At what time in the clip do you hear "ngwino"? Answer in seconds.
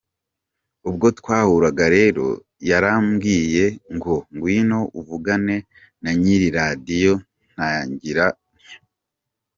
4.33-4.79